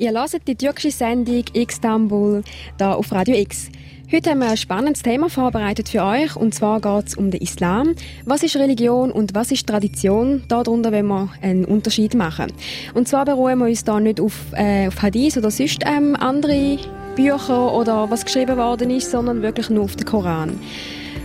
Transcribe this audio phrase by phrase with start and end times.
[0.00, 2.44] Ihr hört die türkische Sendung Istanbul
[2.76, 3.68] da auf Radio X.
[4.12, 7.40] Heute haben wir ein spannendes Thema vorbereitet für euch und zwar geht es um den
[7.40, 7.96] Islam.
[8.24, 10.44] Was ist Religion und was ist Tradition?
[10.46, 12.52] Darunter wollen wir einen Unterschied machen.
[12.94, 16.78] Und zwar beruhen wir uns da nicht auf, äh, auf Hadith oder sonst ähm, andere
[17.16, 20.60] Bücher oder was geschrieben worden ist, sondern wirklich nur auf den Koran.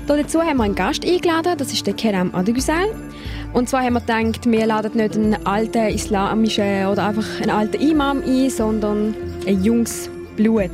[0.06, 2.94] Dazu haben wir einen Gast eingeladen, das ist der Kerem Adegüsel.
[3.54, 7.82] Und zwar haben wir gedacht, wir laden nicht einen alten islamischen oder einfach einen alten
[7.82, 9.16] Imam ein, sondern
[9.48, 10.72] ein junges Blut.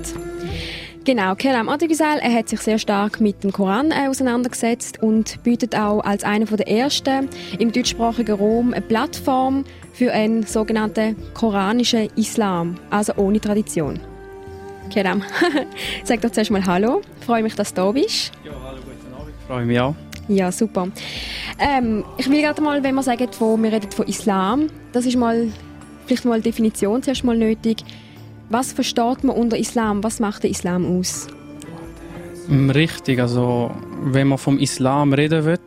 [1.06, 5.76] Genau, Kerem Adegüsel, er hat sich sehr stark mit dem Koran äh, auseinandergesetzt und bietet
[5.76, 12.76] auch als einer der ersten im deutschsprachigen Rom eine Plattform für einen sogenannten koranischen Islam,
[12.90, 14.00] also ohne Tradition.
[14.90, 15.24] Kerem,
[16.04, 17.02] sag doch zuerst mal Hallo.
[17.26, 18.32] Freue mich, dass du da bist.
[18.44, 18.80] Ja, hallo,
[19.50, 19.96] freue mich auch.
[20.28, 20.90] Ja, super.
[21.58, 25.18] Ähm, ich will gerade mal, wenn wir sagen, von, wir reden von Islam, das ist
[25.18, 25.48] mal
[26.06, 27.84] vielleicht mal eine Definition zuerst mal nötig.
[28.50, 30.04] Was versteht man unter Islam?
[30.04, 31.28] Was macht der Islam aus?
[32.48, 33.72] Mm, richtig, also
[34.04, 35.60] wenn man vom Islam reden will,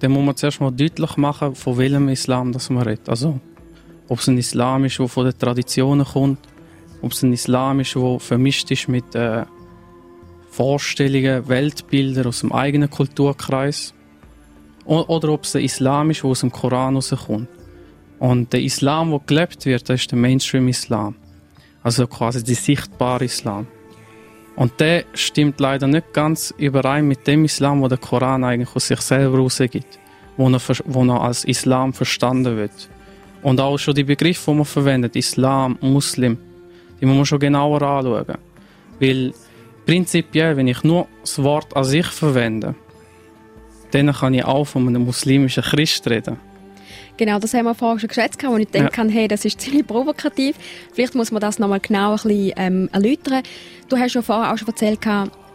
[0.00, 3.08] dann muss man zuerst mal deutlich machen, von welchem Islam das man redet.
[3.08, 3.40] Also
[4.08, 6.40] ob es ein Islam ist, der von den Traditionen kommt,
[7.00, 9.44] ob es ein Islam ist, der vermischt ist mit äh,
[10.54, 13.92] Vorstellungen, Weltbildern aus dem eigenen Kulturkreis.
[14.84, 17.48] Oder ob es ein Islam ist, der aus dem Koran rauskommt.
[18.20, 21.16] Und der Islam, der gelebt wird, das ist der Mainstream-Islam.
[21.82, 23.66] Also quasi der sichtbare Islam.
[24.54, 28.86] Und der stimmt leider nicht ganz überein mit dem Islam, wo der Koran eigentlich aus
[28.86, 29.98] sich selber rausgibt,
[30.36, 32.88] wo er, wo er als Islam verstanden wird.
[33.42, 36.38] Und auch schon die Begriffe, die man verwendet, Islam, Muslim,
[37.00, 38.38] die muss man schon genauer anschauen.
[39.00, 39.34] Weil
[39.86, 42.74] prinzipiell, wenn ich nur das Wort an sich verwende,
[43.90, 46.38] dann kann ich auch von einem muslimischen Christ reden.
[47.16, 49.08] Genau, das haben wir vorher schon geschätzt, wo ich denke, ja.
[49.08, 50.56] hey, das ist ziemlich provokativ.
[50.92, 53.42] Vielleicht muss man das nochmal genau ein bisschen ähm, erläutern.
[53.88, 55.00] Du hast ja vorher auch schon erzählt,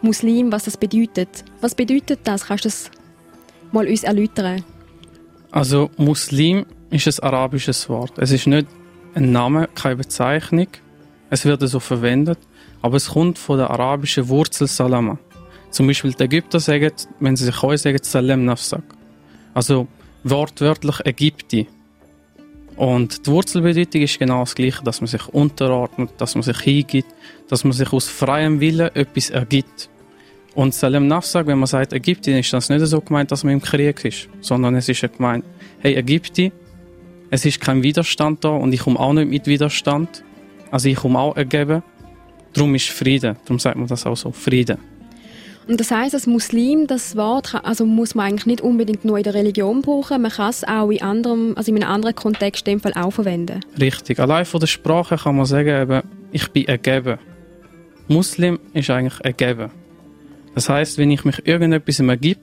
[0.02, 1.44] Muslim, was das bedeutet.
[1.60, 2.46] Was bedeutet das?
[2.46, 2.92] Kannst du das
[3.74, 4.64] mal uns erläutern?
[5.52, 8.14] Also Muslim ist ein arabisches Wort.
[8.18, 8.68] Es ist nicht
[9.16, 10.68] ein Name, keine Bezeichnung.
[11.30, 12.40] Es wird so verwendet,
[12.82, 15.18] aber es kommt von der arabischen Wurzel Salama.
[15.70, 18.84] Zum Beispiel die Ägypter sagen, wenn sie sich heute sagen, Salem Nafsak.
[19.54, 19.88] Also
[20.24, 21.68] wortwörtlich Ägypti.
[22.76, 27.14] Und die Wurzelbedeutung ist genau das Gleiche, dass man sich unterordnet, dass man sich hingibt,
[27.50, 29.90] dass man sich aus freiem Willen etwas ergibt.
[30.56, 33.62] Und Salem Nafsak, wenn man sagt Ägypti, ist das nicht so gemeint, dass man im
[33.62, 35.44] Krieg ist, sondern es ist gemeint,
[35.80, 36.52] hey Ägypti,
[37.30, 40.24] es ist kein Widerstand da und ich komme auch nicht mit Widerstand.
[40.72, 41.84] Also ich komme auch ergeben.
[42.54, 43.36] Darum ist Frieden.
[43.46, 44.78] Darum sagt man das auch so, Frieden.
[45.70, 49.24] Und das heißt, als Muslim, das Wort also muss man eigentlich nicht unbedingt nur in
[49.24, 52.74] der Religion brauchen, man kann es auch in, anderem, also in einem anderen Kontext in
[52.74, 53.60] dem Fall auch verwenden.
[53.80, 54.20] Richtig.
[54.20, 56.02] Allein von der Sprache kann man sagen, eben,
[56.32, 57.20] ich bin ergeben.
[58.08, 59.70] Muslim ist eigentlich ergeben.
[60.56, 62.40] Das heißt, wenn ich mich irgendetwas ergib,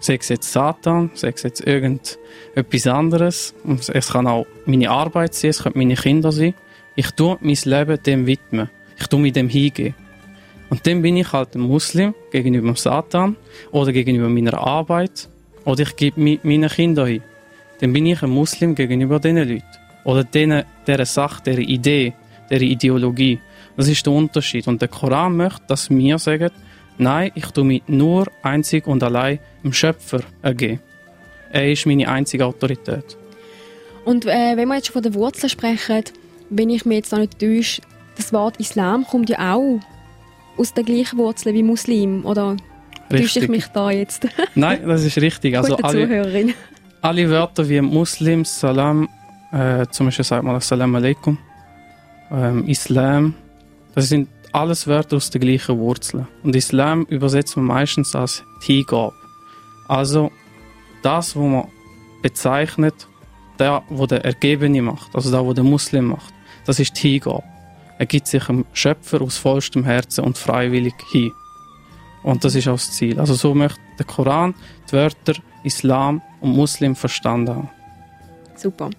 [0.00, 3.54] sei es jetzt Satan, sei es jetzt irgendetwas anderes,
[3.92, 6.54] es kann auch meine Arbeit sein, es können meine Kinder sein,
[6.96, 8.68] ich tue mein Leben dem widmen.
[8.98, 9.94] Ich tue mich dem hingehen.
[10.68, 13.36] Und dann bin ich halt ein Muslim gegenüber dem Satan
[13.70, 15.28] oder gegenüber meiner Arbeit
[15.64, 17.22] oder ich gebe meinen Kindern hin.
[17.80, 19.62] Dann bin ich ein Muslim gegenüber diesen Leuten.
[20.04, 22.14] Oder denen, dieser Sache, dieser Idee,
[22.50, 23.38] dieser Ideologie.
[23.76, 24.66] Das ist der Unterschied.
[24.68, 26.50] Und der Koran möchte, dass wir sagen,
[26.98, 30.80] nein, ich tue mich nur einzig und allein dem Schöpfer ergeben.
[31.52, 33.16] Er ist meine einzige Autorität.
[34.04, 36.04] Und äh, wenn wir jetzt von den Wurzeln sprechen,
[36.48, 37.82] wenn ich mir jetzt noch nicht täusche,
[38.16, 39.80] das Wort Islam kommt ja auch
[40.56, 42.56] aus der gleichen Wurzel wie Muslim, oder
[43.08, 44.26] täusche ich mich da jetzt?
[44.54, 45.56] Nein, das ist richtig.
[45.56, 46.54] Also alle,
[47.02, 49.08] alle Wörter wie Muslim, Salam,
[49.52, 51.38] äh, zum Beispiel sagt man Salam Aleikum,
[52.30, 53.34] ähm, Islam,
[53.94, 56.26] das sind alles Wörter aus der gleichen Wurzel.
[56.42, 59.12] Und Islam übersetzt man meistens als Hingabe.
[59.86, 60.32] Also
[61.02, 61.68] das, was man
[62.22, 63.06] bezeichnet,
[63.58, 66.32] der, wo der Ergebene macht, also der, wo der Muslim macht.
[66.64, 67.44] Das ist die Hingabe.
[67.98, 71.32] Er gibt sich dem Schöpfer aus vollstem Herzen und freiwillig hin.
[72.22, 73.20] Und das ist auch das Ziel.
[73.20, 74.54] Also so möchte der Koran
[74.88, 75.34] die Wörter
[75.64, 77.70] Islam und Muslim verstanden haben.
[78.56, 78.90] Super.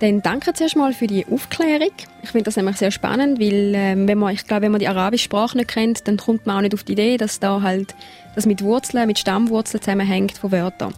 [0.00, 1.92] Dann danke zuerst mal für die Aufklärung.
[2.22, 4.88] Ich finde das nämlich sehr spannend, weil ähm, wenn man, ich glaube, wenn man die
[4.88, 7.94] arabische Sprache nicht kennt, dann kommt man auch nicht auf die Idee, dass da halt
[8.34, 10.94] das mit Wurzeln, mit Stammwurzeln zusammenhängt von Wörtern.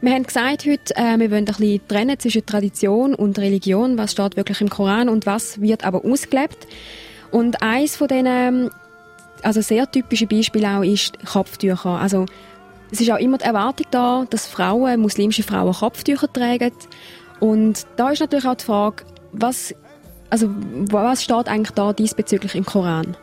[0.00, 4.12] Wir haben gesagt heute, äh, wir wollen ein bisschen trennen zwischen Tradition und Religion, was
[4.12, 6.66] steht wirklich im Koran und was wird aber ausgelebt.
[7.30, 8.70] Und eins von diesen,
[9.42, 11.98] also sehr typische Beispiele auch ist Kopftücher.
[12.00, 12.26] Also
[12.90, 16.72] es ist auch immer die Erwartung da, dass Frauen, muslimische Frauen Kopftücher tragen.
[17.40, 19.74] Und da ist natürlich auch die Frage, was
[20.30, 20.48] also
[20.90, 23.16] was steht eigentlich da diesbezüglich im Koran?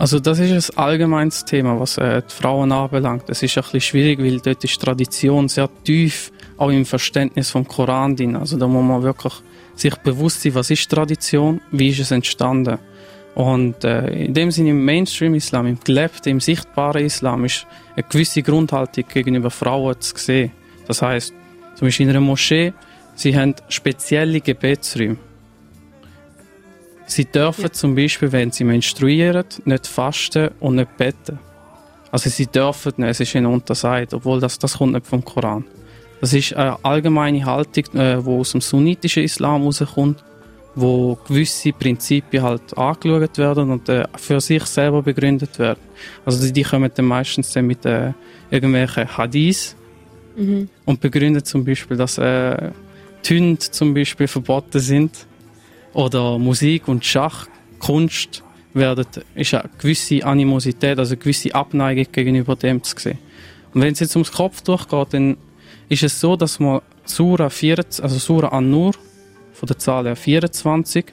[0.00, 3.24] Also das ist ein allgemeines Thema, was äh, die Frauen anbelangt.
[3.28, 7.68] Es ist ein bisschen schwierig, weil dort ist Tradition sehr tief, auch im Verständnis vom
[7.68, 8.34] Koran drin.
[8.34, 9.34] Also da muss man wirklich
[9.74, 12.78] sich bewusst sein, was ist Tradition, wie ist es entstanden.
[13.34, 18.42] Und äh, in dem Sinne im Mainstream-Islam, im gelebten, im sichtbaren Islam ist eine gewisse
[18.42, 20.52] Grundhaltung gegenüber Frauen zu sehen.
[20.86, 21.34] Das heißt,
[21.74, 22.72] zum Beispiel in einer Moschee,
[23.16, 25.18] sie haben spezielle Gebetsräume.
[27.10, 27.72] Sie dürfen ja.
[27.72, 31.40] zum Beispiel, wenn sie menstruieren, nicht fasten und nicht beten.
[32.12, 35.64] Also sie dürfen nicht, es ist ihnen untersagt, obwohl das, das kommt nicht vom Koran.
[36.20, 40.22] Das ist eine allgemeine Haltung, die äh, aus dem sunnitischen Islam herauskommt,
[40.76, 45.80] wo gewisse Prinzipien halt angeschaut werden und äh, für sich selber begründet werden.
[46.24, 48.12] Also die, die kommen dann meistens dann mit äh,
[48.52, 49.74] irgendwelchen Hadith
[50.36, 50.68] mhm.
[50.84, 52.70] und begründen zum Beispiel, dass äh,
[53.24, 55.26] Tünde zum Beispiel verboten sind
[55.92, 57.46] oder Musik und Schach,
[57.78, 58.42] Kunst,
[58.72, 63.18] werden, ist eine gewisse Animosität, also eine gewisse Abneigung gegenüber dem zu sehen.
[63.74, 65.36] Und wenn es jetzt ums Kopf durchgeht, dann
[65.88, 68.92] ist es so, dass man Sura 14, also Sura An-Nur,
[69.52, 71.06] von der Zahl her 24,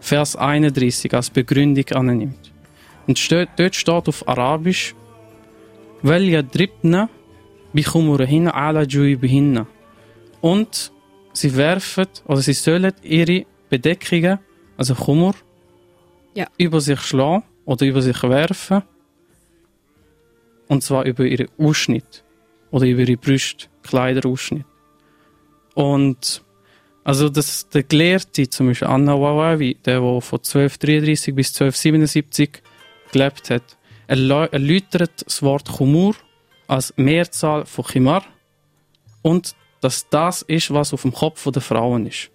[0.00, 2.52] Vers 31 als Begründung annimmt.
[3.06, 4.94] Und steht, dort steht auf Arabisch,
[6.02, 7.08] dribna
[7.72, 9.66] ala hinna.
[10.40, 10.92] Und
[11.32, 14.38] sie werfen, oder sie sollen ihre Bedeckungen,
[14.76, 15.34] also Kummer,
[16.34, 16.46] ja.
[16.56, 18.82] über sich schlagen oder über sich werfen.
[20.68, 22.24] Und zwar über ihren Ausschnitt
[22.70, 24.66] oder über ihre Brüste, Kleiderausschnitt.
[25.74, 26.42] Und
[27.04, 32.62] also das, der Gelehrte, zum Beispiel Anna Wawawi, der, der von 1233 bis 1277
[33.12, 36.14] gelebt hat, erläutert das Wort Chumur
[36.66, 38.24] als Mehrzahl von Chimar
[39.22, 42.30] und dass das ist, was auf dem Kopf der Frauen ist.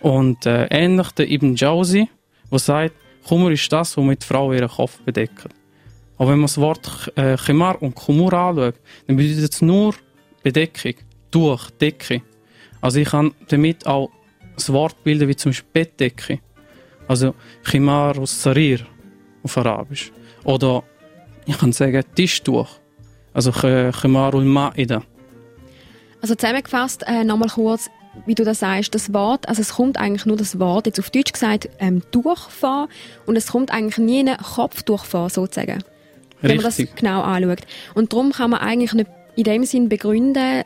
[0.00, 2.08] Und äh, ähnlich der Ibn Jauzi,
[2.50, 2.94] der sagt,
[3.26, 5.48] Kummer ist das, was mit Frauen ihren Kopf bedeckt.
[6.16, 8.74] Aber wenn man das Wort äh, Chimar und Kumur anschaut,
[9.06, 9.94] dann bedeutet es nur
[10.42, 10.94] Bedeckung,
[11.30, 12.22] Tuch, Decke.
[12.80, 14.10] Also ich kann damit auch
[14.54, 16.40] das Wort bilden wie zum Beispiel Bettdecke.
[17.08, 18.80] Also Chimar aus Sarir
[19.42, 20.12] auf Arabisch.
[20.44, 20.82] Oder
[21.46, 22.68] ich kann sagen Tischtuch.
[23.32, 25.02] Also Chimar ul Ma'ida.
[26.20, 27.88] Also zusammengefasst, äh, nochmal kurz,
[28.26, 31.10] wie du das sagst, das Wort, also es kommt eigentlich nur das Wort, jetzt auf
[31.10, 32.88] Deutsch gesagt, ähm, durchfahren
[33.26, 35.72] und es kommt eigentlich nie ein Kopf durchfahren, sozusagen.
[35.72, 35.84] Richtig.
[36.42, 37.60] Wenn man das genau anschaut.
[37.94, 40.64] Und darum kann man eigentlich nicht in dem Sinn begründen,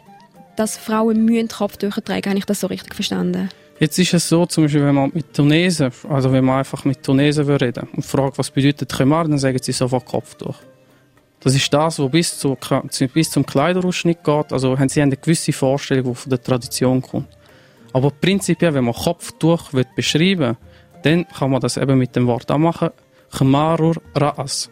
[0.57, 2.31] dass Frauen mühen Kopftücher tragen.
[2.31, 3.49] Habe ich das so richtig verstanden?
[3.81, 7.03] Jetzt ist es so, zum Beispiel, wenn man mit Tunesen, also wenn man einfach mit
[7.03, 10.57] Tunesen reden und fragt, was bedeutet Khemar, dann sagen sie sofort Kopftuch.
[11.45, 12.57] Das ist das, was bis, zu,
[13.13, 14.53] bis zum Kleiderusschnitt geht.
[14.53, 17.29] Also haben sie eine gewisse Vorstellung, die von der Tradition kommt.
[17.93, 20.57] Aber prinzipiell, wenn man Kopftuch beschreiben will,
[21.03, 22.91] dann kann man das eben mit dem Wort anmachen.
[23.31, 24.71] Khmarur Ra'as.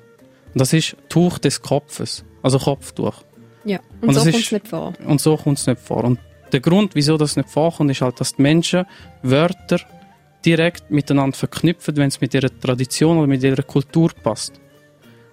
[0.55, 3.23] Das ist Tuch des Kopfes, also Kopftuch.
[3.65, 4.93] Ja, und, und so kommt es nicht vor.
[5.07, 6.05] Und so kommt es nicht vor.
[6.05, 6.19] Und
[6.53, 8.87] der Grund, wieso das nicht vorkommt, ist halt, dass die Menschen
[9.23, 9.81] Wörter
[10.45, 14.62] direkt miteinander verknüpfen, wenn es mit ihrer Tradition oder mit ihrer Kultur passt.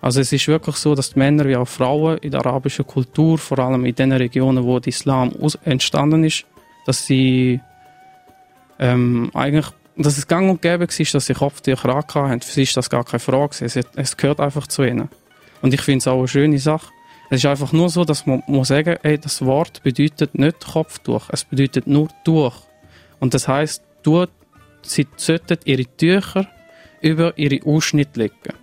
[0.02, 3.38] Also es ist wirklich so, dass die Männer wie auch Frauen in der arabischen Kultur,
[3.38, 5.34] vor allem in den Regionen, wo der Islam
[5.66, 6.46] entstanden ist,
[6.86, 7.60] dass sie
[8.80, 9.68] ähm, eigentlich,
[9.98, 12.42] dass es gang und gäbe war, dass sie Kopftücher haben.
[12.42, 13.66] Für sie ist das gar keine Frage.
[13.66, 15.10] Es, es gehört einfach zu ihnen.
[15.62, 16.88] Und ich finde es auch eine schöne Sache.
[17.30, 21.30] Es ist einfach nur so, dass man muss sagen, ey, das Wort bedeutet nicht Kopftuch,
[21.32, 22.64] es bedeutet nur Tuch.
[23.20, 23.84] Und das heißt,
[24.82, 26.48] sie sollten ihre Tücher
[27.02, 28.59] über ihre Ausschnitte legen.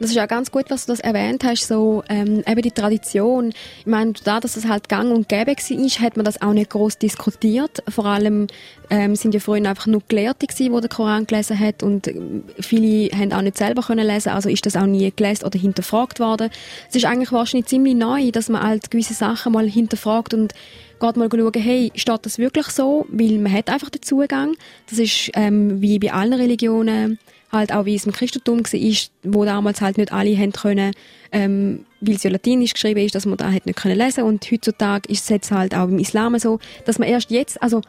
[0.00, 3.52] Das ist ja ganz gut, was du das erwähnt hast, so ähm, eben die Tradition.
[3.80, 6.70] Ich meine, da, dass das halt gang und gäbe war, hat man das auch nicht
[6.70, 7.82] groß diskutiert.
[7.86, 8.46] Vor allem
[8.88, 12.44] ähm, sind ja früher einfach nur Gelehrte gewesen, die den Koran gelesen hat und ähm,
[12.58, 16.18] viele haben auch nicht selber können lesen, also ist das auch nie gelesen oder hinterfragt
[16.18, 16.48] worden.
[16.88, 20.54] Es ist eigentlich wahrscheinlich ziemlich neu, dass man halt gewisse Sachen mal hinterfragt und
[21.00, 23.06] geht mal schauen, hey, steht das wirklich so?
[23.08, 24.54] Weil man hat einfach den Zugang.
[24.88, 27.18] Das ist ähm, wie bei allen Religionen
[27.52, 30.92] halt auch wie es im Christentum war, wo damals halt nicht alle haben können,
[31.32, 34.48] ähm, weil es ja latinisch geschrieben ist, dass man da halt nicht können lesen und
[34.50, 37.82] heutzutage ist es jetzt halt auch im Islam so, dass man erst jetzt, also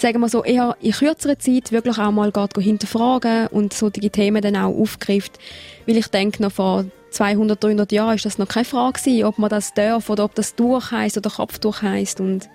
[0.00, 4.56] sagen wir so, eher in kürzerer Zeit wirklich auch mal hinterfragen und solche Themen dann
[4.56, 5.38] auch aufgreift,
[5.86, 9.38] weil ich denke, noch vor 200, 300 Jahren ist das noch keine Frage gewesen, ob
[9.38, 12.48] man das darf oder ob das durch heisst oder Kopftuch heisst und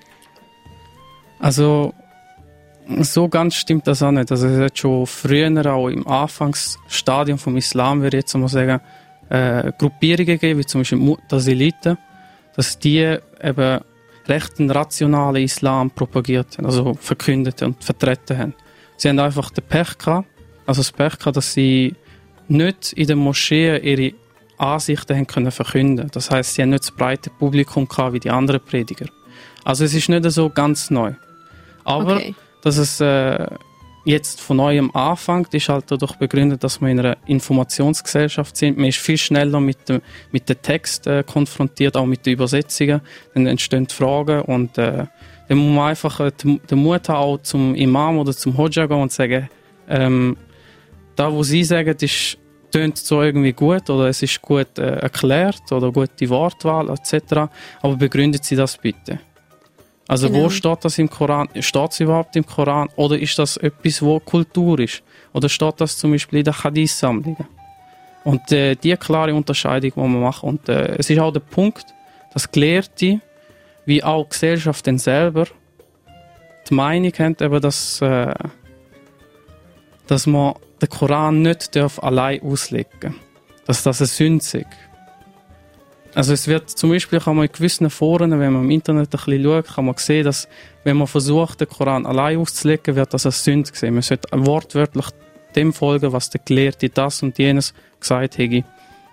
[1.39, 1.93] also
[2.99, 4.31] so ganz stimmt das auch nicht.
[4.31, 8.79] Also es hat schon früher, auch im Anfangsstadium vom Islam, würde ich jetzt mal sagen,
[9.29, 11.97] äh, Gruppierungen gegeben, wie zum Beispiel Mu'taziliten,
[12.55, 13.81] dass die eben
[14.27, 18.53] recht einen rationalen Islam propagiert haben, also verkündet und vertreten haben.
[18.98, 20.27] Sie haben einfach den Pech gehabt,
[20.65, 21.96] also das Pech gehabt, dass sie
[22.48, 24.13] nicht in den Moscheen ihre
[24.58, 26.10] Ansichten haben können verkünden.
[26.12, 29.08] Das heißt, sie haben nicht das breite Publikum gehabt wie die anderen Prediger.
[29.63, 31.13] Also es ist nicht so ganz neu.
[31.84, 32.36] Aber okay.
[32.62, 33.48] dass es äh,
[34.05, 38.77] jetzt von neuem anfängt, ist halt dadurch begründet, dass wir in einer Informationsgesellschaft sind.
[38.77, 43.01] Man ist viel schneller mit dem, mit dem Text äh, konfrontiert, auch mit den Übersetzungen.
[43.33, 45.05] Dann entstehen Fragen und äh,
[45.47, 49.01] dann muss man einfach äh, den Mut haben, auch zum Imam oder zum Hodja gehen
[49.01, 49.50] und sagen,
[49.89, 50.38] ähm,
[51.15, 52.38] da, wo sie sagen, ist
[52.71, 57.47] tönt so irgendwie gut oder es ist gut äh, erklärt oder gute Wortwahl etc.
[57.81, 59.19] Aber begründet Sie das bitte.
[60.07, 60.43] Also genau.
[60.43, 61.50] wo steht das im Koran?
[61.59, 62.89] Steht es überhaupt im Koran?
[62.95, 65.01] Oder ist das etwas, wo Kultur ist?
[65.33, 67.38] Oder steht das zum Beispiel in der Hadith-Sammlung?
[68.24, 70.43] Und äh, die klare Unterscheidung, die man macht.
[70.43, 71.85] Und äh, es ist auch der Punkt,
[72.33, 73.19] dass Gelehrte,
[73.85, 75.47] wie auch die Gesellschaft dann selber,
[76.69, 78.33] die Meinung haben, eben, dass, äh,
[80.07, 83.13] dass man den Koran nicht darf allein auslegen darf.
[83.65, 84.65] Dass das eine Sünde ist.
[86.15, 89.10] Also es wird zum Beispiel kann man in gewissen Foren, wenn man im Internet ein
[89.10, 90.48] bisschen schaut, kann man sehen, dass
[90.86, 93.93] wenn man versucht, den Koran allein auszulegen, wird das als Sünde gesehen.
[93.93, 95.07] Man sollte wortwörtlich
[95.57, 98.63] dem folgen, was der Gelehrte das und jenes gesagt hat.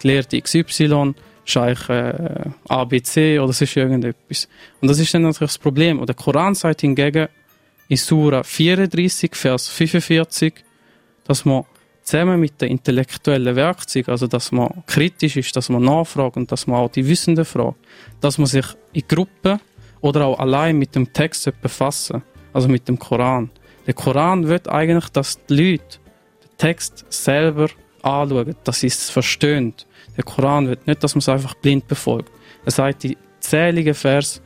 [0.01, 4.49] Gelehrte XY, Scheich äh, ABC oder sonst irgendetwas.
[4.81, 5.99] Und das ist dann natürlich das Problem.
[5.99, 7.27] Und der Koran sagt hingegen
[7.89, 10.55] in Sura 34, Vers 45,
[11.25, 11.65] dass man
[12.03, 16.67] zusammen mit den intellektuellen Werkzeugen, also dass man kritisch ist, dass man nachfragt und dass
[16.67, 17.79] man auch die Wissenden fragt,
[18.21, 19.61] dass man sich in Gruppen
[20.01, 23.51] oder auch allein mit dem Text befassen, also mit dem Koran.
[23.87, 25.99] Der Koran wird eigentlich, dass die Leute
[26.43, 27.69] den Text selber
[28.03, 29.75] anschauen, dass sie es verstehen.
[30.17, 32.31] Der Koran wird nicht, dass man es einfach blind befolgt.
[32.65, 34.43] Er sagt die zähligen Vers,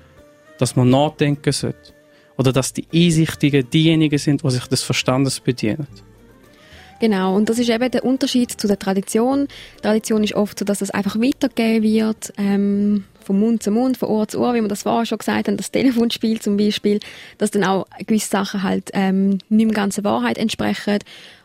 [0.59, 1.95] dass man nachdenken sollte.
[2.39, 5.87] Oder dass die Einsichtigen diejenigen sind, die sich des Verstandes bedienen.
[7.01, 9.49] Genau, und das ist eben der Unterschied zu der Tradition.
[9.83, 14.09] Tradition ist oft so, dass das einfach weitergegeben wird, ähm, von Mund zu Mund, von
[14.09, 17.01] Ohr zu Ohr, wie wir das vorher schon gesagt haben, das Telefonspiel zum Beispiel,
[17.39, 20.99] dass dann auch gewisse Sachen halt ähm, nicht mehr ganze Wahrheit entsprechen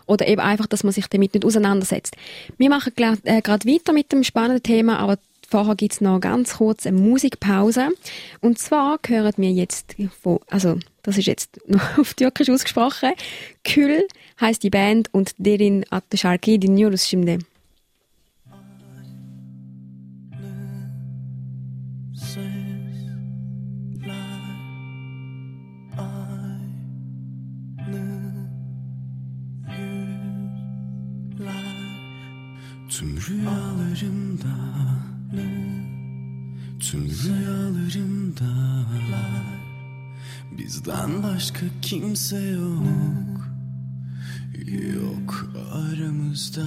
[0.06, 2.16] oder eben einfach, dass man sich damit nicht auseinandersetzt.
[2.58, 5.18] Wir machen äh, gerade weiter mit dem spannenden Thema, aber
[5.52, 7.90] Vorher gibt es noch ganz kurz eine Musikpause.
[8.40, 13.12] Und zwar hören wir jetzt von, also das ist jetzt noch auf Türkisch ausgesprochen,
[13.66, 14.08] Kül
[14.40, 17.40] heißt die Band und derin adlı şarkıyı dinliyoruz şimdi.
[32.90, 35.01] Tüm rüyalarımda
[36.80, 38.86] Tüm rüyalarımda
[40.58, 43.48] Bizden başka kimse yok.
[44.96, 46.64] Yok aramızda.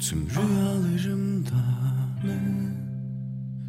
[0.00, 1.64] Tüm rüyalarımda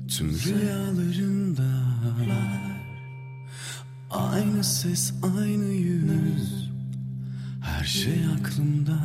[0.08, 1.72] Tüm rüyalarımda
[4.12, 6.72] Aynı ses aynı yüz.
[7.62, 9.00] Her şey aklımda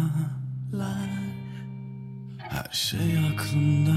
[2.57, 3.93] Her şey aklımda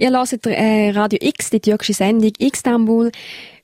[0.00, 3.12] Ihr hört äh, Radio X, die türkische Sendung Istanbul.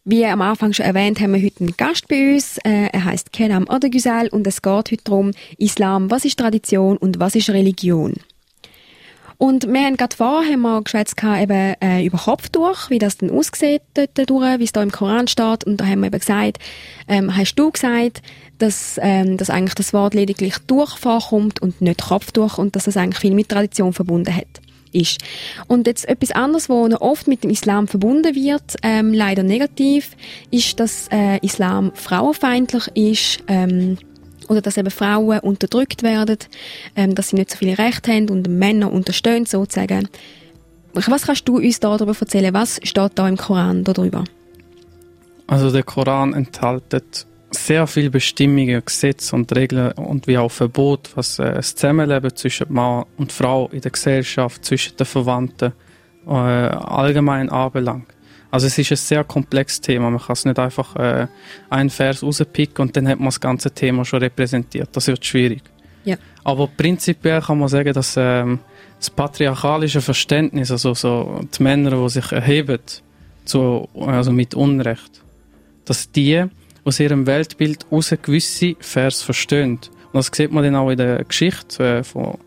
[0.04, 2.58] Wie am Anfang schon erwähnt, haben wir heute einen Gast bei uns.
[2.58, 7.20] Äh, er heißt Kelam Adegüsel und es geht heute darum, Islam, was ist Tradition und
[7.20, 8.12] was ist Religion?
[9.38, 13.30] Und wir haben gerade vorher haben wir geschwätzt eben, äh, über Kopftuch, wie das denn
[13.30, 15.64] aussieht dort durch, wie es da im Koran steht.
[15.64, 16.58] Und da haben wir eben gesagt,
[17.08, 18.20] ähm, hast du gesagt,
[18.58, 22.98] dass, ähm, dass eigentlich das Wort lediglich durch vorkommt und nicht Kopftuch und dass das
[22.98, 24.60] eigentlich viel mit Tradition verbunden hat
[24.96, 25.20] ist.
[25.66, 30.16] Und jetzt etwas anderes, was oft mit dem Islam verbunden wird, ähm, leider negativ,
[30.50, 33.98] ist, dass äh, Islam frauenfeindlich ist, ähm,
[34.48, 36.38] oder dass eben Frauen unterdrückt werden,
[36.94, 40.08] ähm, dass sie nicht so viele Rechte haben und Männer unterstehen sozusagen.
[40.92, 42.54] Was kannst du uns darüber erzählen?
[42.54, 44.24] Was steht da im Koran darüber?
[45.46, 46.84] Also der Koran enthält
[47.50, 52.72] sehr viele Bestimmungen, Gesetze und Regeln und wie auch Verbot, was äh, das Zusammenleben zwischen
[52.72, 55.72] Mann und Frau in der Gesellschaft, zwischen den Verwandten
[56.26, 58.06] äh, allgemein anbelangt.
[58.50, 60.10] Also es ist ein sehr komplexes Thema.
[60.10, 61.26] Man kann es nicht einfach äh,
[61.68, 64.88] einen Vers rauspicken und dann hat man das ganze Thema schon repräsentiert.
[64.92, 65.62] Das wird schwierig.
[66.04, 66.16] Ja.
[66.44, 68.60] Aber prinzipiell kann man sagen, dass ähm,
[68.98, 72.80] das patriarchalische Verständnis, also so die Männer, die sich erheben,
[73.44, 75.22] zu, also mit Unrecht,
[75.84, 76.44] dass die
[76.86, 79.72] aus ihrem Weltbild aus gewisse Vers verstehen.
[79.72, 82.38] Und das sieht man dann auch in der Geschichte äh, von,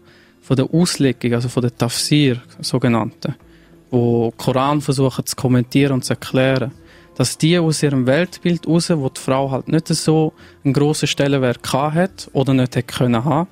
[0.41, 3.35] von der Auslegung, also von der Tafsir, sogenannten
[3.91, 6.71] wo Koran versuchen zu kommentieren und zu erklären,
[7.15, 11.73] dass die aus ihrem Weltbild raus, wo die Frau halt nicht so einen grossen Stellenwert
[11.73, 13.49] hat oder nicht hätte können haben,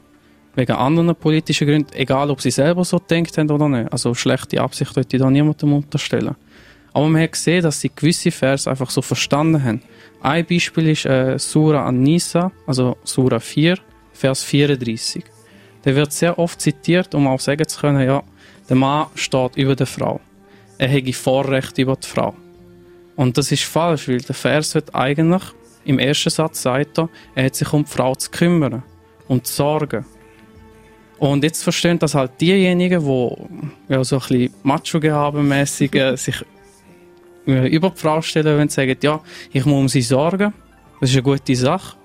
[0.56, 3.91] wegen anderen politischen Gründen, egal ob sie selber so denkt haben oder nicht.
[3.91, 6.36] Also schlechte Absicht würde ich da niemandem unterstellen.
[6.93, 9.82] Aber man hat gesehen, dass sie gewisse Vers einfach so verstanden haben.
[10.21, 13.77] Ein Beispiel ist äh, Surah An-Nisa, also Surah 4,
[14.13, 15.23] Vers 34.
[15.86, 18.23] Der wird sehr oft zitiert, um auch sagen zu können, ja,
[18.67, 20.19] der Mann steht über der Frau
[20.77, 22.36] er hätte Vorrecht über die Frau.
[23.15, 25.41] Und das ist falsch, weil der Vers wird eigentlich,
[25.86, 28.84] im ersten Satz sagt er, er hat sich um die Frau zu kümmern
[29.27, 30.06] und zu sorgen.
[31.17, 36.43] Und jetzt verstehen das halt diejenigen, die ja, so ein bisschen macho-gehabenmässig äh, sich
[37.48, 39.20] über die Frau stellen und sagen, ja,
[39.52, 40.54] ich muss um sie sorgen,
[41.00, 41.98] das ist eine gute Sache.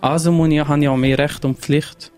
[0.00, 2.12] Also muss ich, habe ich auch mehr Recht und Pflicht.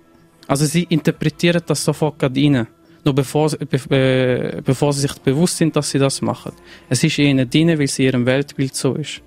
[0.46, 2.66] Also sie interpretieren das sofort gerade rein
[3.06, 6.52] noch bevor, be, bevor sie sich bewusst sind, dass sie das machen.
[6.88, 9.22] Es ist ihnen drin, weil es in ihrem Weltbild so ist.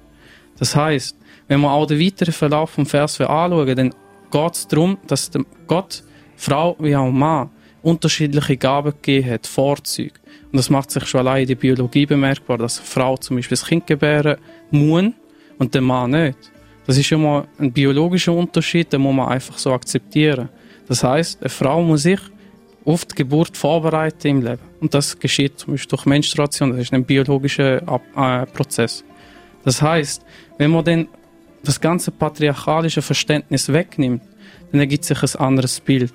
[0.60, 1.16] Das heißt,
[1.48, 3.96] wenn wir auch den weiteren Verlauf vom Vers anschauen, dann
[4.30, 5.32] geht es darum, dass
[5.66, 6.04] Gott
[6.36, 7.50] Frau wie auch Mann
[7.82, 10.19] unterschiedliche Gaben gegeben hat, Vorzüge.
[10.52, 13.56] Und das macht sich schon allein in der Biologie bemerkbar, dass eine Frau zum Beispiel
[13.56, 14.38] das Kind gebären
[14.72, 15.12] muss
[15.58, 16.38] und der Mann nicht.
[16.88, 20.50] Das ist immer ein biologischer Unterschied, den muss man einfach so akzeptieren.
[20.88, 22.20] Das heißt, eine Frau muss sich
[22.84, 24.62] auf die Geburt vorbereiten im Leben.
[24.80, 29.04] Und das geschieht zum Beispiel durch Menstruation, das ist ein biologischer äh, Prozess.
[29.64, 30.26] Das heißt,
[30.58, 31.08] wenn man dann
[31.64, 34.24] das ganze patriarchalische Verständnis wegnimmt,
[34.72, 36.14] dann ergibt sich ein anderes Bild.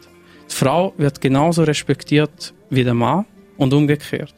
[0.50, 4.34] Die Frau wird genauso respektiert wie der Mann und umgekehrt.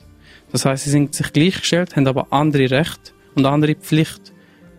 [0.52, 4.32] Das heißt, sie sind sich gleichgestellt, haben aber andere Rechte und andere Pflichten.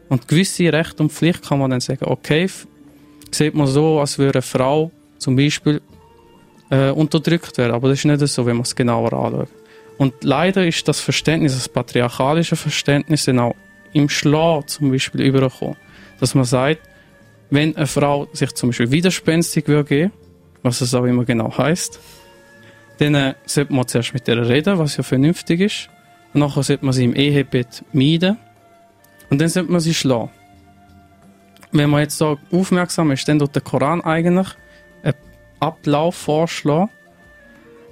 [0.10, 2.50] Und gewisse Rechte und Pflicht kann man dann sagen, okay,
[3.32, 5.82] sieht man so, als würde eine Frau zum Beispiel
[6.70, 7.74] äh, unterdrückt werden.
[7.74, 9.50] Aber das ist nicht so, wenn man es genauer anschaut.
[9.98, 13.56] Und leider ist das Verständnis, das patriarchalische Verständnis, dann auch
[13.94, 15.76] im Schlag zum Beispiel übergekommen.
[16.20, 16.82] Dass man sagt,
[17.50, 20.14] wenn eine Frau sich zum Beispiel widerspenstig würde geben,
[20.62, 22.00] was es auch immer genau heißt,
[22.98, 25.90] dann äh, sollte man zuerst mit ihr reden, was ja vernünftig ist.
[26.34, 28.38] Und nachher sollte man sie im Ehebett meiden.
[29.30, 30.30] Und dann sollte man sie schlagen.
[31.72, 34.48] Wenn man jetzt so aufmerksam ist, dann tut der Koran eigentlich
[35.60, 36.90] Ablauf vorschlagen,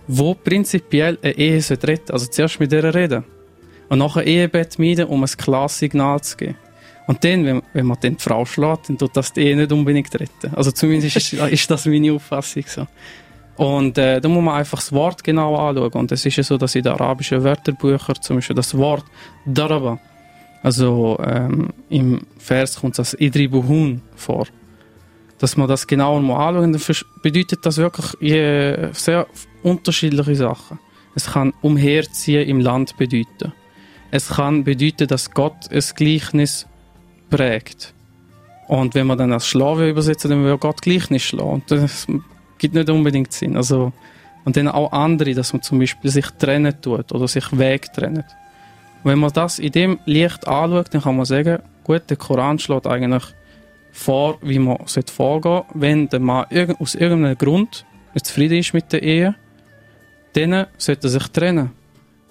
[0.08, 3.24] wo prinzipiell eine Ehe retten Also zuerst mit ihr reden.
[3.90, 6.58] Und nachher Ehebett meiden, um ein klares Signal zu geben.
[7.08, 9.72] Und dann, wenn, wenn man dann die Frau schlägt, dann tut das die Ehe nicht
[9.72, 10.56] unbedingt retten.
[10.56, 12.88] Also zumindest ist, ist das meine Auffassung so.
[13.58, 15.94] Und äh, da muss man einfach das Wort genau anschauen.
[15.94, 19.06] Und es ist ja so, dass in den arabischen Wörterbüchern zum Beispiel das Wort
[19.46, 20.00] Daraba,
[20.62, 24.48] also ähm, im Vers kommt das Idribuhun vor
[25.38, 26.82] dass man das genauer mal anschauen, dann
[27.22, 28.32] bedeutet das wirklich
[28.98, 29.28] sehr
[29.64, 30.80] unterschiedliche Sachen.
[31.16, 33.54] Es kann umherziehen im Land bedeuten.
[34.12, 36.68] Es kann bedeuten, dass Gott ein Gleichnis
[37.30, 37.94] prägt.
[38.68, 41.50] Und wenn man dann als Schlafe übersetzt, dann will Gott Gleichnis schlagen.
[41.50, 42.08] Und das
[42.58, 43.58] gibt nicht unbedingt Sinn.
[43.58, 43.92] Also,
[44.44, 48.26] und dann auch andere, dass man zum Beispiel sich trennen tut oder sich Weg trennt.
[49.04, 52.88] Wenn man das in dem Licht anschaut, dann kann man sagen, gut, der Koran schlägt
[52.88, 53.24] eigentlich
[53.92, 56.46] vor, wie man vorgehen sollte, wenn der Mann
[56.80, 59.36] aus irgendeinem Grund nicht zufrieden ist mit der Ehe,
[60.34, 61.72] dann sollte er sich trennen.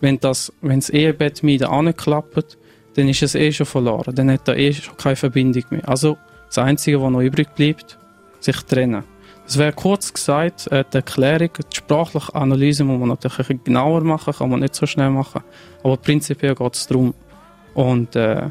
[0.01, 2.59] wenn das, wenn das Ehebett mir anklappt,
[2.95, 4.15] dann ist es eh schon verloren.
[4.15, 5.89] Dann hat er eh schon keine Verbindung mehr.
[5.89, 7.99] Also das Einzige, was noch übrig bleibt,
[8.41, 9.05] sich trennen.
[9.47, 11.51] Das wäre kurz gesagt äh, die Erklärung.
[11.71, 15.11] Die sprachliche Analyse muss man natürlich ein bisschen genauer machen, kann man nicht so schnell
[15.11, 15.43] machen.
[15.83, 17.15] Aber prinzipiell geht es darum.
[17.75, 18.49] Und, äh,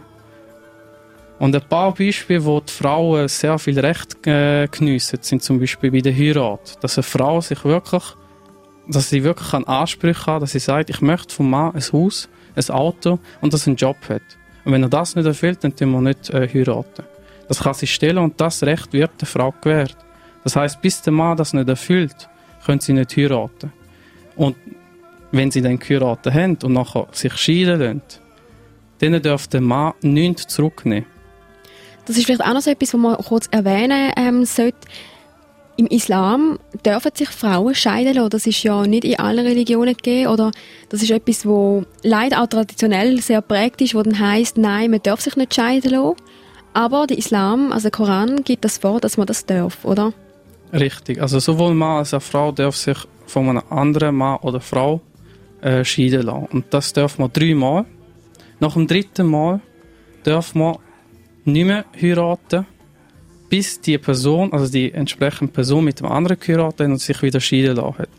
[1.40, 5.92] und ein paar Beispiele, wo die Frauen sehr viel Recht äh, geniessen, sind zum Beispiel
[5.92, 6.84] bei der Heirat.
[6.84, 8.04] Dass eine Frau sich wirklich,
[8.88, 12.30] dass sie wirklich einen Anspruch hat, dass sie sagt, ich möchte vom Mann ein Haus,
[12.56, 14.22] ein Auto und dass er einen Job hat.
[14.64, 17.04] Und wenn er das nicht erfüllt, dann tun wir nicht äh, heiraten.
[17.48, 19.98] Das kann sie stellen und das Recht wird der Frau gewährt.
[20.44, 22.30] Das heißt, bis der Mann das nicht erfüllt,
[22.66, 23.72] können sie nicht heiraten.
[24.36, 24.56] Und
[25.32, 28.02] wenn sie dann geheiratet haben und nachher sich scheiden lassen,
[29.00, 31.06] dann darf der Mann nichts zurücknehmen.
[32.06, 34.78] Das ist vielleicht auch noch so etwas, was man kurz erwähnen ähm, sollte.
[35.76, 38.30] Im Islam dürfen sich Frauen scheiden lassen.
[38.30, 40.28] Das ist ja nicht in allen Religionen gegeben.
[40.28, 40.52] Oder
[40.90, 45.02] das ist etwas, wo leider auch traditionell sehr prägt ist, wo dann heisst, nein, man
[45.02, 46.18] darf sich nicht scheiden lassen.
[46.74, 50.14] Aber der Islam, also der Koran, gibt das vor, dass man das darf, oder?
[50.74, 51.22] Richtig.
[51.22, 55.02] Also sowohl Mann als auch Frau darf sich von einem anderen Mann oder Frau
[55.62, 56.48] äh, scheiden lassen.
[56.52, 57.86] Und das darf man dreimal.
[58.60, 59.62] Nach dem dritten Mal
[60.24, 60.78] darf man
[61.46, 62.66] nicht mehr heiraten,
[63.50, 67.76] bis die Person, also die entsprechende Person mit dem anderen geheiratet und sich wieder scheiden
[67.76, 68.10] lassen hat.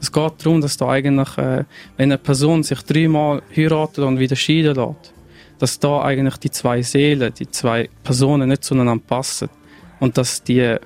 [0.00, 1.64] Es geht darum, dass da eigentlich, äh,
[1.96, 5.12] wenn eine Person sich dreimal heiratet und wieder scheiden lässt,
[5.58, 9.50] dass da eigentlich die zwei Seelen, die zwei Personen nicht zueinander passen
[10.00, 10.76] und dass die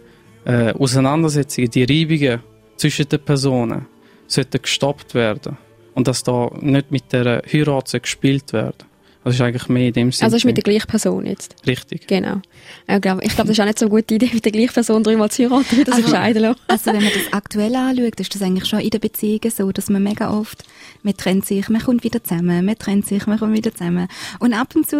[0.44, 2.40] äh, Auseinandersetzungen, die Reibungen
[2.76, 3.86] zwischen den Personen
[4.26, 5.56] sollten gestoppt werden
[5.94, 8.84] und dass da nicht mit der Heirat gespielt werden.
[9.24, 10.24] Das ist eigentlich mehr in dem Sinne.
[10.24, 11.54] Also ist mit der gleichen Person jetzt?
[11.64, 12.08] Richtig.
[12.08, 12.40] Genau.
[12.88, 14.72] Ich glaube, ich glaub, das ist auch nicht so eine gute Idee, mit der gleichen
[14.72, 16.60] Person dreimal zu heiraten, wie das also, scheiden lassen.
[16.66, 19.88] Also wenn man das aktuell anschaut, ist das eigentlich schon in den Beziehungen so, dass
[19.90, 20.64] man mega oft,
[21.04, 24.08] man trennt sich, man kommt wieder zusammen, man trennt sich, man kommt wieder zusammen.
[24.40, 24.98] Und ab und zu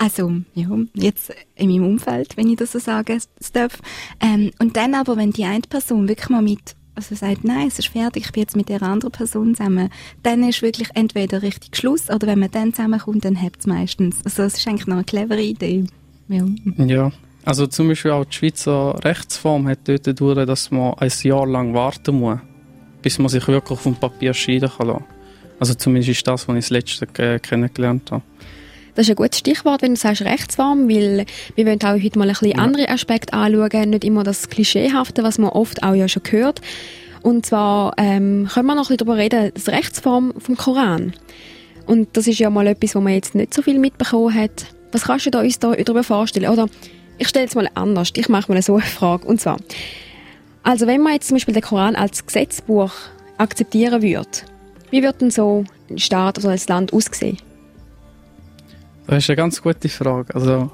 [0.00, 3.20] also, ja, jetzt in meinem Umfeld, wenn ich das so sagen
[3.52, 3.78] darf.
[4.18, 7.78] Ähm, und dann aber, wenn die eine Person wirklich mal mit also sagt, nein, es
[7.78, 9.90] ist fertig, ich bin jetzt mit der anderen Person zusammen,
[10.22, 14.24] dann ist wirklich entweder richtig Schluss oder wenn man dann zusammenkommt, dann hebt es meistens.
[14.24, 15.84] Also es ist eigentlich noch eine clevere Idee.
[16.28, 16.46] Ja.
[16.78, 17.12] ja.
[17.44, 21.74] Also zum Beispiel auch die Schweizer Rechtsform hat dort durch, dass man ein Jahr lang
[21.74, 22.38] warten muss,
[23.02, 25.04] bis man sich wirklich vom Papier scheiden kann
[25.58, 27.06] Also zumindest ist das, was ich das letzte
[27.38, 28.22] kennengelernt habe.
[29.00, 32.28] Das ist ein gutes Stichwort, wenn du sagst Rechtsform, weil wir wollen auch heute mal
[32.28, 32.58] ein bisschen ja.
[32.58, 36.60] andere Aspekte anschauen, nicht immer das Klischeehafte, was man oft auch ja schon hört.
[37.22, 41.14] Und zwar ähm, können wir noch ein bisschen darüber reden, das Rechtsform vom Koran.
[41.86, 44.66] Und das ist ja mal etwas, wo man jetzt nicht so viel mitbekommen hat.
[44.92, 46.50] Was kannst du da uns da darüber vorstellen?
[46.50, 46.68] Oder
[47.16, 49.26] ich stelle es mal anders, ich mache mal so eine Frage.
[49.26, 49.56] Und zwar,
[50.62, 52.92] also wenn man jetzt zum Beispiel den Koran als Gesetzbuch
[53.38, 54.28] akzeptieren würde,
[54.90, 57.38] wie würde denn so ein Staat oder ein Land aussehen?
[59.10, 60.32] Das ist eine ganz gute Frage.
[60.36, 60.70] Also,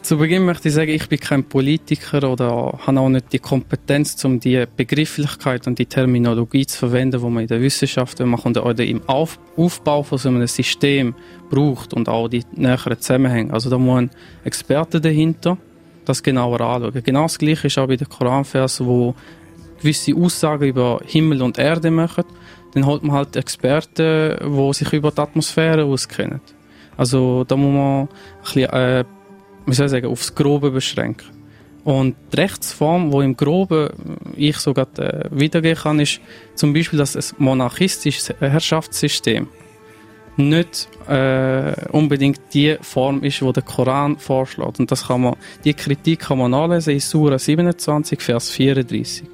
[0.00, 4.24] zu Beginn möchte ich sagen, ich bin kein Politiker oder habe auch nicht die Kompetenz,
[4.24, 8.82] um die Begrifflichkeit und die Terminologie zu verwenden, die man in der Wissenschaft macht oder
[8.82, 11.14] im Aufbau von so einem System
[11.50, 13.52] braucht und auch die näheren Zusammenhänge.
[13.52, 14.10] Also da muss ein
[14.44, 15.58] Experte dahinter
[16.06, 17.02] das genauer anschauen.
[17.04, 19.14] Genau das Gleiche ist auch bei den Koranversen, wo
[19.82, 22.24] gewisse Aussagen über Himmel und Erde machen.
[22.72, 26.40] Dann holt man halt Experten, die sich über die Atmosphäre auskennen.
[26.96, 28.08] Also da muss man ein
[28.42, 29.04] bisschen, äh,
[29.66, 31.36] wie soll ich sagen, aufs Grobe beschränken.
[31.84, 33.90] Und die Rechtsform, die im Groben
[34.34, 36.20] ich sogar äh, wiedergeben kann, ist
[36.56, 39.46] zum Beispiel, dass ein monarchistisches Herrschaftssystem
[40.36, 44.80] nicht äh, unbedingt die Form ist, die der Koran vorschlägt.
[44.80, 49.24] Und das kann man, die Kritik kann man nachlesen in Sura 27, Vers 34.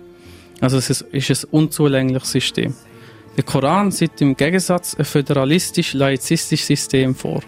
[0.60, 2.74] Also es ist, ist ein unzulängliches System.
[3.36, 7.40] Der Koran sieht im Gegensatz ein föderalistisch-laizistisches System vor.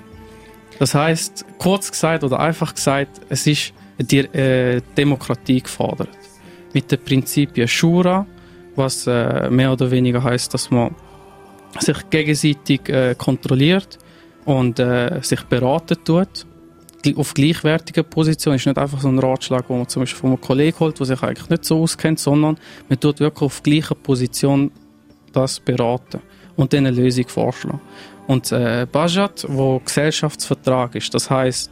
[0.79, 6.09] Das heißt, kurz gesagt oder einfach gesagt, es ist die äh, Demokratie gefordert.
[6.73, 8.27] Mit den Prinzipien Shura,
[8.75, 10.95] was äh, mehr oder weniger heißt, dass man
[11.79, 13.99] sich gegenseitig äh, kontrolliert
[14.45, 16.47] und äh, sich beraten tut
[17.17, 18.55] auf gleichwertiger Position.
[18.55, 21.07] Ist nicht einfach so ein Ratschlag, wo man zum Beispiel von einem Kollegen holt, der
[21.07, 22.57] sich eigentlich nicht so auskennt, sondern
[22.89, 24.71] man tut wirklich auf gleicher Position
[25.35, 26.21] das beraten
[26.57, 27.81] und dann eine Lösung vorschlagen.
[28.27, 31.71] Und äh, Bajat, wo Gesellschaftsvertrag ist, das heißt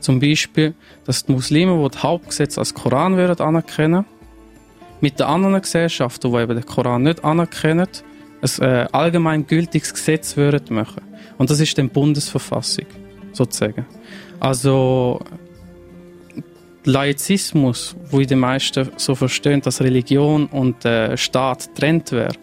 [0.00, 4.04] zum Beispiel, dass die Muslime, die das Hauptgesetz als Koran würden anerkennen,
[5.00, 7.86] mit den anderen Gesellschaften, die eben den Koran nicht anerkennen,
[8.42, 11.02] ein äh, allgemein gültiges Gesetz würden machen.
[11.38, 12.86] Und das ist die Bundesverfassung,
[13.32, 13.86] sozusagen.
[14.40, 15.20] Also
[16.84, 22.34] Laizismus, wo die meisten so verstehen, dass Religion und äh, Staat trennt wäre,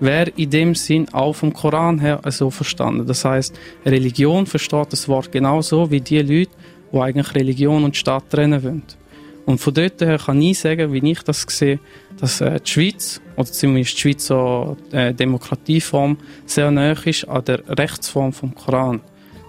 [0.00, 3.06] wäre in dem Sinn auch vom Koran her so verstanden.
[3.06, 6.50] Das heißt, Religion versteht das Wort genauso wie die Leute,
[6.92, 8.82] die eigentlich Religion und Staat trennen wollen.
[9.46, 11.78] Und von dort her kann ich sagen, wie ich das sehe,
[12.20, 17.62] dass äh, die Schweiz, oder zumindest die Schweizer äh, Demokratieform, sehr nahe ist an der
[17.68, 19.00] Rechtsform vom Koran.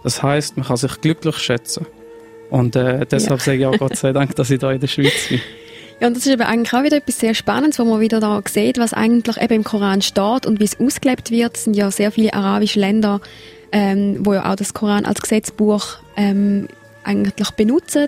[0.04, 1.86] Das heißt, man kann sich glücklich schätzen.
[2.50, 3.46] Und äh, deshalb ja.
[3.46, 5.40] sage ich auch Gott sei Dank, dass ich da in der Schweiz bin.
[6.02, 8.42] Ja, und das ist eben eigentlich auch wieder etwas sehr Spannendes, wo man wieder da
[8.50, 11.56] sieht, was eigentlich eben im Koran steht und wie es ausgelebt wird.
[11.56, 13.22] Es sind ja sehr viele arabische Länder,
[13.72, 16.68] ähm, wo ja auch das Koran als Gesetzbuch ähm,
[17.04, 18.08] eigentlich benutzen,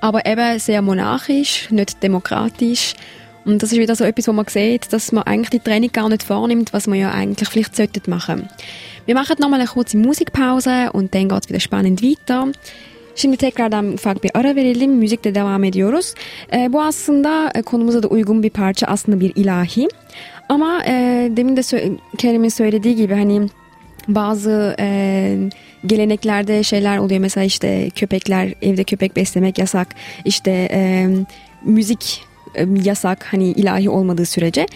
[0.00, 2.94] aber eben sehr monarchisch, nicht demokratisch.
[3.44, 6.08] Und das ist wieder so etwas, wo man sieht, dass man eigentlich die Training gar
[6.08, 8.48] nicht vornimmt, was man ja eigentlich vielleicht sollte machen.
[9.04, 12.48] Wir machen nochmal eine kurze Musikpause und dann geht es wieder spannend weiter.
[13.16, 14.92] Şimdi tekrardan ufak bir ara verelim.
[14.92, 16.14] Müzikle devam ediyoruz.
[16.52, 19.88] E, bu aslında e, konumuza da uygun bir parça aslında bir ilahi.
[20.48, 20.92] Ama e,
[21.36, 23.48] demin de sö- Kerem'in söylediği gibi hani
[24.08, 25.36] bazı e,
[25.86, 27.20] geleneklerde şeyler oluyor.
[27.20, 29.88] Mesela işte köpekler, evde köpek beslemek yasak.
[30.24, 31.08] İşte e,
[31.64, 32.22] müzik
[32.54, 34.66] e, yasak hani ilahi olmadığı sürece.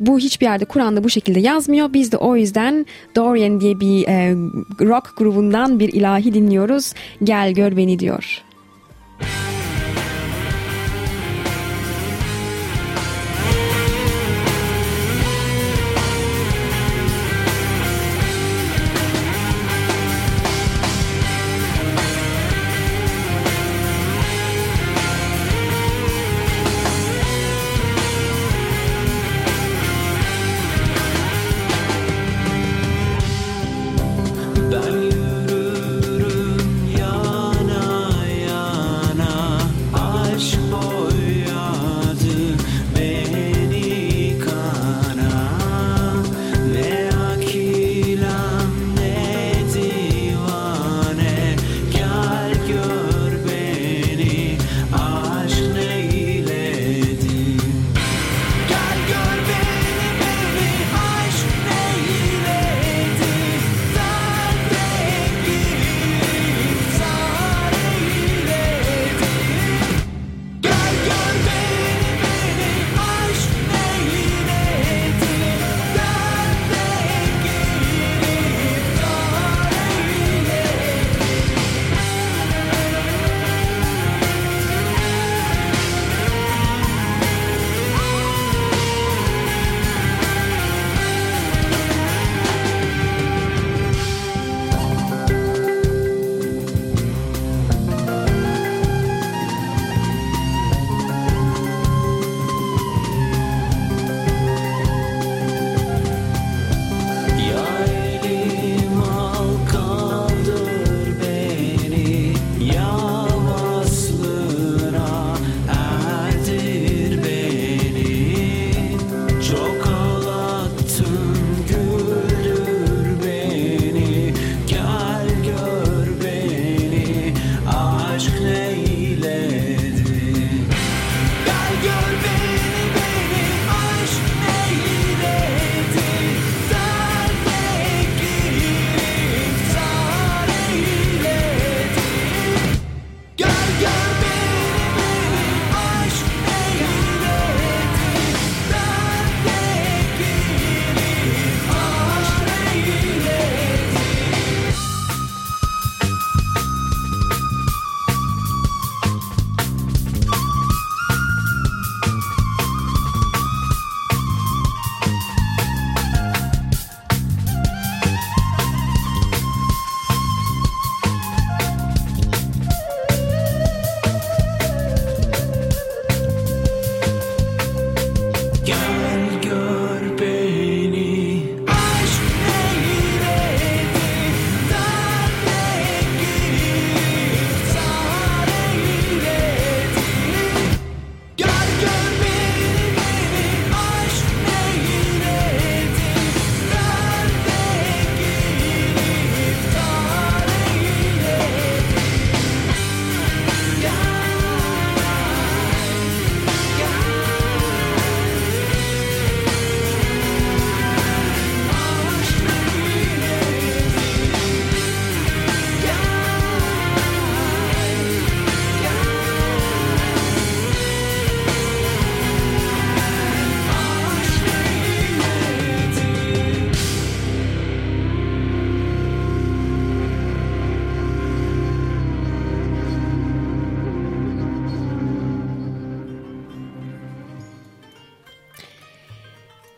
[0.00, 1.92] Bu hiçbir yerde Kur'an'da bu şekilde yazmıyor.
[1.92, 4.34] Biz de o yüzden Dorian diye bir e,
[4.80, 6.92] rock grubundan bir ilahi dinliyoruz.
[7.24, 8.45] Gel gör beni diyor.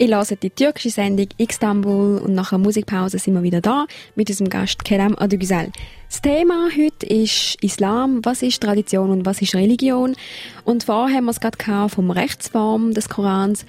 [0.08, 4.30] Ich lasse die türkische Sendung Istanbul und nach einer Musikpause sind wir wieder da mit
[4.30, 5.70] unserem Gast Kerem Adugüzel.
[6.08, 10.16] Das Thema heute ist Islam, was ist Tradition und was ist Religion.
[10.64, 13.66] Und vorher haben wir es gerade vom Rechtsform des Korans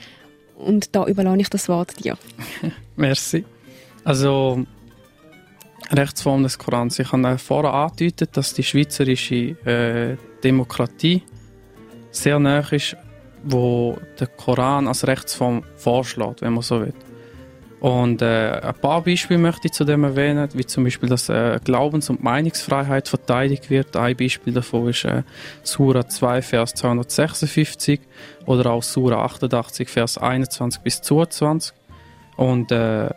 [0.56, 2.18] und da überlasse ich das Wort dir.
[2.96, 3.44] Merci.
[4.06, 4.66] Also
[5.92, 7.00] Rechtsform des Korans.
[7.00, 11.22] Ich habe vorher angedeutet, dass die schweizerische äh, Demokratie
[12.12, 12.96] sehr nah ist
[13.44, 16.94] wo der Koran als Rechtsform vorschlägt, wenn man so will.
[17.80, 21.60] Und äh, ein paar Beispiele möchte ich zu dem erwähnen, wie zum Beispiel, dass äh,
[21.64, 23.96] Glaubens- und Meinungsfreiheit verteidigt wird.
[23.96, 25.24] Ein Beispiel davon ist äh,
[25.64, 28.02] Sura 2, Vers 256
[28.46, 31.74] oder auch Sura 88, Vers 21 bis 22.
[32.36, 33.10] Und äh,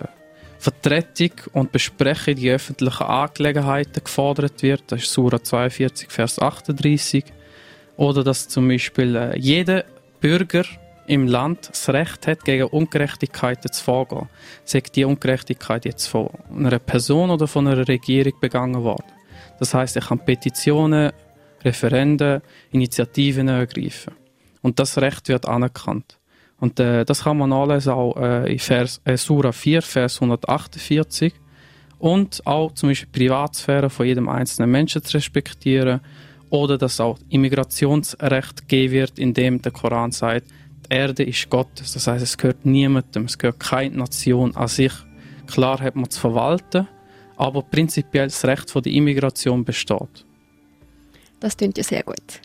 [0.58, 4.84] Vertretung und Besprechung die öffentlichen Angelegenheiten gefordert wird.
[4.86, 7.24] Das ist Sura 42, Vers 38.
[7.96, 9.84] Oder dass zum Beispiel äh, jeder
[10.22, 10.64] Bürger
[11.06, 14.28] im Land das Recht hat, gegen Ungerechtigkeiten zu vorgehen.
[14.64, 19.12] Sagt die Ungerechtigkeit jetzt von einer Person oder von einer Regierung begangen worden.
[19.58, 21.12] Das heißt, er kann Petitionen,
[21.64, 24.14] Referenden, Initiativen ergreifen.
[24.62, 26.18] Und das Recht wird anerkannt.
[26.58, 31.34] Und äh, das kann man nachlesen auch äh, in Vers, äh, Sura 4, Vers 148.
[31.98, 36.00] Und auch zum Beispiel Privatsphäre von jedem einzelnen Menschen zu respektieren
[36.52, 40.48] oder dass auch Immigrationsrecht gegeben wird, indem der Koran sagt,
[40.86, 41.94] die Erde ist Gottes.
[41.94, 44.92] Das heißt, es gehört niemandem, es gehört keine Nation an sich.
[45.46, 46.86] Klar hat man zu verwalten,
[47.36, 50.26] aber prinzipiell das Recht der Immigration besteht.
[51.40, 52.42] Das klingt ja sehr gut.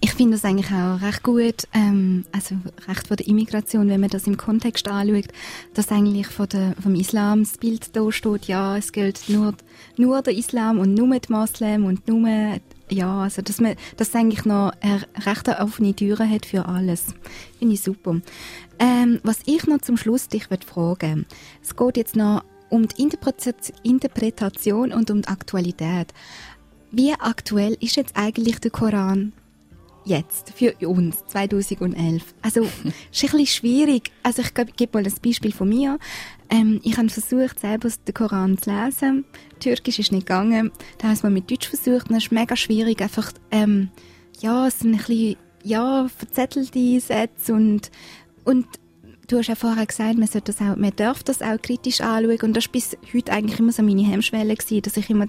[0.00, 2.56] Ich finde das eigentlich auch recht gut, ähm, also
[2.86, 5.28] recht von der Immigration, wenn man das im Kontext anschaut,
[5.74, 9.54] dass eigentlich von der, vom Islam das Bild da steht, ja, es gilt nur,
[9.96, 12.28] nur der Islam und nur die Moslem und nur,
[12.90, 17.06] ja, also dass man, dass eigentlich noch eine recht offene Türe hat für alles.
[17.58, 18.20] Finde ich super.
[18.78, 21.24] Ähm, was ich noch zum Schluss dich fragen
[21.62, 23.02] es geht jetzt noch um die
[23.82, 26.12] Interpretation und um die Aktualität.
[26.90, 29.32] Wie aktuell ist jetzt eigentlich der Koran
[30.06, 32.34] jetzt für uns 2011?
[32.40, 34.10] Also ist ein bisschen schwierig.
[34.22, 35.98] Also ich gebe mal ein Beispiel von mir.
[36.48, 39.24] Ähm, ich habe versucht, selber den Koran zu lesen.
[39.60, 40.72] Türkisch ist nicht gegangen.
[40.98, 42.08] Dann habe ich es mal mit Deutsch versucht.
[42.08, 43.90] Und es ist mega schwierig, einfach ähm,
[44.40, 47.90] ja, so ein bisschen ja, verzettelte Sätze und
[48.44, 48.66] und
[49.28, 52.38] du hast ja vorher gesagt, man, sollte das auch, man darf das auch kritisch anschauen
[52.42, 55.26] und das war bis heute eigentlich immer so meine Hemmschwelle gewesen, dass ich immer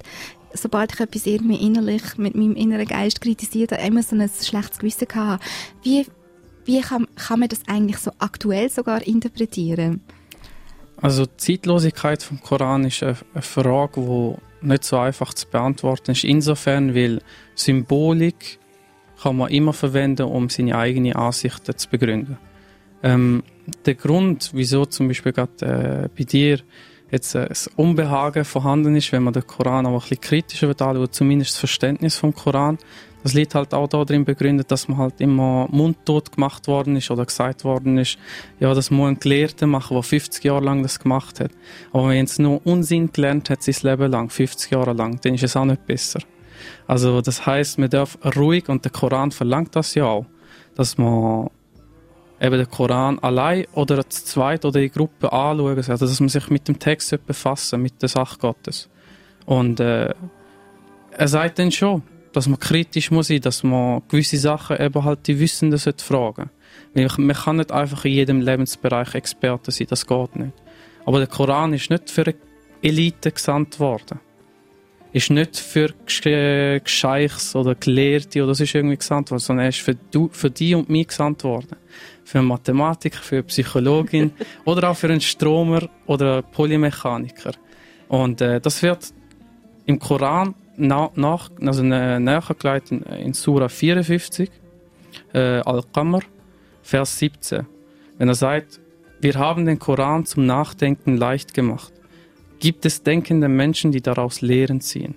[0.53, 4.79] sobald ich etwas irgendwie innerlich mit meinem inneren Geist kritisiert habe, immer so ein schlechtes
[4.79, 5.43] Gewissen hatte.
[5.83, 6.05] Wie,
[6.65, 10.01] wie kann, kann man das eigentlich so aktuell sogar interpretieren?
[11.01, 16.11] Also die Zeitlosigkeit vom Koran ist eine, eine Frage, die nicht so einfach zu beantworten
[16.11, 16.23] ist.
[16.23, 17.21] Insofern, weil
[17.55, 18.59] Symbolik
[19.21, 22.37] kann man immer verwenden, um seine eigenen Ansichten zu begründen.
[23.03, 23.43] Ähm,
[23.85, 26.59] der Grund, wieso zum Beispiel gerade äh, bei dir
[27.11, 31.13] jetzt äh, das Unbehagen vorhanden ist, wenn man den Koran auch ein bisschen kritischer anschaut,
[31.13, 32.77] zumindest das Verständnis vom Koran.
[33.23, 37.25] Das liegt halt auch darin begründet, dass man halt immer mundtot gemacht worden ist oder
[37.25, 38.17] gesagt worden ist,
[38.59, 41.51] ja, das muss ein Gelehrter machen, der 50 Jahre lang das gemacht hat.
[41.91, 45.43] Aber wenn es nur Unsinn gelernt hat, sein Leben lang, 50 Jahre lang, dann ist
[45.43, 46.19] es auch nicht besser.
[46.85, 50.25] Also das heißt, man darf ruhig, und der Koran verlangt das ja auch,
[50.75, 51.49] dass man
[52.39, 55.77] eben den Koran allein oder zu zweit oder in Gruppe anschauen.
[55.77, 58.89] Also, dass man sich mit dem Text befassen mit der Sache Gottes.
[59.45, 60.13] Und äh,
[61.11, 65.25] er sagt dann schon, dass man kritisch muss sein, dass man gewisse Sachen eben halt
[65.27, 66.49] die Wissenden sollte fragen.
[66.93, 70.53] Weil man kann nicht einfach in jedem Lebensbereich Experte sein, das geht nicht.
[71.05, 72.35] Aber der Koran ist nicht für eine
[72.81, 74.19] Elite gesandt worden.
[75.13, 79.95] Ist nicht für Gescheichs oder Gelehrte oder ist irgendwie gesandt worden, sondern er ist für,
[79.95, 81.77] du, für die und mich gesandt worden
[82.27, 84.31] für einen Mathematiker, für eine Psychologin
[84.65, 87.53] oder auch für einen Stromer oder einen Polymechaniker.
[88.09, 89.13] Und äh, das wird
[89.85, 94.51] im Koran na, nach, also nachgelegt in, in Surah 54,
[95.33, 96.19] äh, Al-Qamr,
[96.81, 97.65] Vers 17.
[98.17, 98.81] Wenn er sagt,
[99.21, 101.93] wir haben den Koran zum Nachdenken leicht gemacht.
[102.59, 105.15] Gibt es denkende Menschen, die daraus Lehren ziehen?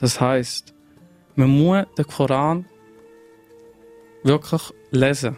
[0.00, 0.74] Das heißt,
[1.34, 2.64] man muss den Koran
[4.22, 5.36] wirklich lesen.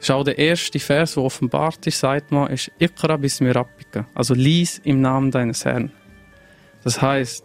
[0.00, 4.06] Schau, der erste Vers, der offenbart ist, sagt man, ist Ikra bis Rabbika.
[4.14, 5.90] Also lies im Namen deines Herrn.
[6.84, 7.44] Das heißt,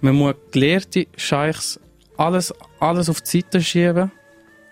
[0.00, 1.80] man muss gelehrte Scheichs
[2.16, 4.12] alles, alles auf die Seite schieben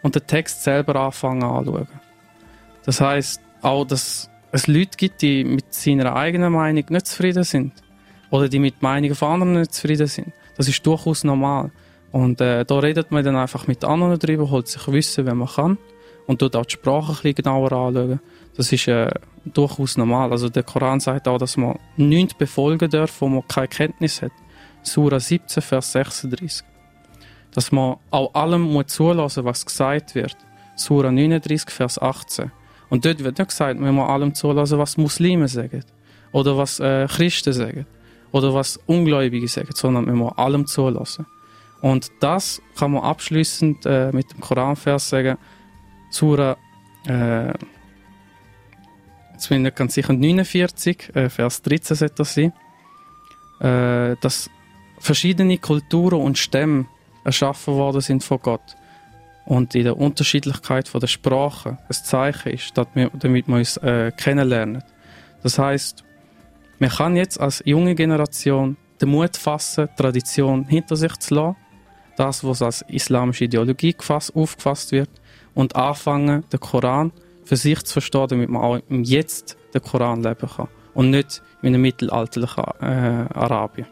[0.03, 1.89] und den Text selber anfangen anzuschauen.
[2.85, 7.73] Das heißt auch, dass es Leute gibt, die mit seiner eigenen Meinung nicht zufrieden sind
[8.31, 10.33] oder die mit Meinungen von anderen nicht zufrieden sind.
[10.57, 11.71] Das ist durchaus normal.
[12.13, 15.49] Und äh, da redet man dann einfach mit anderen darüber, holt sich Wissen, wenn man
[15.49, 15.79] kann
[16.27, 18.21] und dort auch die Sprache ein bisschen genauer anschauen.
[18.57, 19.11] Das ist äh,
[19.45, 20.33] durchaus normal.
[20.33, 24.33] Also der Koran sagt auch, dass man nichts befolgen darf, wo man keine Kenntnis hat.
[24.83, 26.65] Sura 17, Vers 36.
[27.53, 30.37] Dass man auch allem muss zulassen, was gesagt wird.
[30.77, 32.53] Sura 39, Vers 18.
[32.91, 35.85] Und dort wird nicht gesagt, man muss allem zulassen, was Muslime sagen.
[36.33, 37.87] Oder was äh, Christen sagen.
[38.33, 41.27] Oder was Ungläubige sagen, sondern man muss allem zulassen.
[41.81, 45.39] Und das kann man abschließend äh, mit dem Koranvers sagen.
[46.11, 46.57] Sura,
[47.07, 47.49] äh,
[49.33, 52.53] jetzt bin ich nicht ganz sicher, 49, äh, Vers 13 sollte das sein.
[53.61, 54.51] Äh, dass
[54.99, 56.87] verschiedene Kulturen und Stämme
[57.25, 58.77] erschaffen worden sind von Gott.
[59.45, 64.83] Und in der Unterschiedlichkeit von der Sprache ein Zeichen ist, damit wir uns äh, kennenlernen.
[65.43, 66.05] Das heißt,
[66.79, 71.57] man kann jetzt als junge Generation den Mut fassen, Tradition hinter sich zu lassen,
[72.17, 75.11] das, was als islamische Ideologie gefasst, aufgefasst wird,
[75.55, 77.13] und anfangen, den Koran
[77.45, 81.69] für sich zu verstehen, damit man auch Jetzt den Koran leben kann und nicht in
[81.69, 83.87] einem mittelalterlichen äh, Arabien.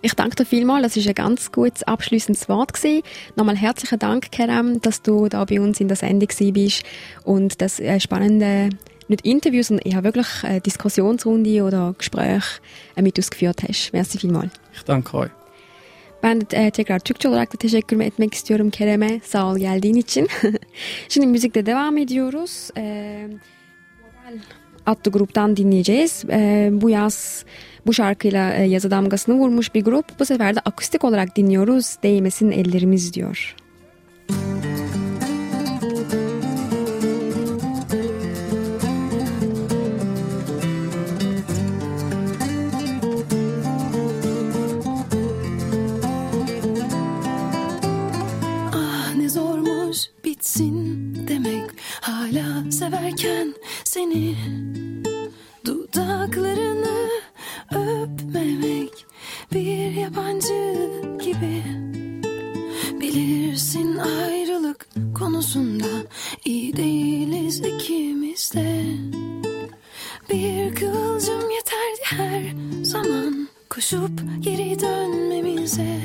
[0.00, 2.72] Ich danke dir vielmals, das war ein ganz gutes abschließendes Wort.
[2.72, 3.02] Gewesen.
[3.36, 6.84] Nochmal herzlichen Dank, Kerem, dass du da bei uns in der Sendung bist
[7.24, 8.70] und das äh, spannende,
[9.08, 12.60] nicht Interviews, sondern eher wirklich eine Diskussionsrunde oder Gespräche
[12.94, 13.92] äh, mit uns geführt hast.
[13.92, 14.52] Merci vielmals.
[14.72, 15.30] Ich danke euch.
[16.22, 19.20] Ben e, tekrar Türkçe olarak da teşekkür etmek istiyorum Kerem'e.
[19.24, 20.28] Sağ ol geldiğin için.
[21.08, 22.70] Şimdi müzikte devam ediyoruz.
[22.76, 23.57] E, Model
[24.86, 26.24] adlı gruptan dinleyeceğiz.
[26.30, 27.44] E, bu yaz
[27.86, 30.20] bu şarkıyla e, yazı damgasını vurmuş bir grup.
[30.20, 31.96] Bu sefer de akustik olarak dinliyoruz.
[32.02, 33.56] Değmesin ellerimiz diyor.
[52.78, 53.54] Severken
[53.84, 54.36] seni
[55.64, 57.08] dudaklarını
[57.70, 59.06] öpmemek
[59.52, 60.74] bir yabancı
[61.24, 61.62] gibi.
[63.00, 64.86] Bilirsin ayrılık
[65.18, 65.86] konusunda
[66.44, 68.84] iyi değiliz ikimiz de.
[70.30, 72.42] Bir kıvılcım yeterdi her
[72.82, 76.00] zaman koşup geri dönmemize.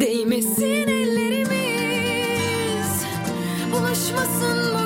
[0.00, 0.83] Değmesin
[3.94, 4.83] karışmasın bu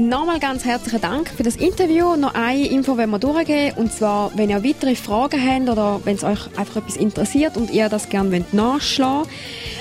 [0.00, 2.16] Nochmal ganz herzlichen Dank für das Interview.
[2.16, 3.76] Noch eine Info wollen wir durchgeben.
[3.76, 7.70] Und zwar, wenn ihr weitere Fragen habt oder wenn es euch einfach etwas interessiert und
[7.70, 9.28] ihr das gerne wollt nachschlagen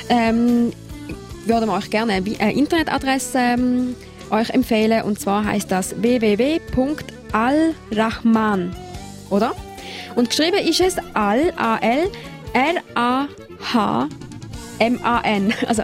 [0.09, 0.73] ähm,
[1.45, 3.95] würden wir euch gerne eine Internetadresse ähm,
[4.29, 5.03] euch empfehlen.
[5.03, 8.75] Und zwar heißt das www.alrahman.
[9.29, 9.55] Oder?
[10.15, 12.11] Und geschrieben ist es Al, A-L,
[12.51, 14.09] R-A-H,
[14.79, 15.83] M-A-N, also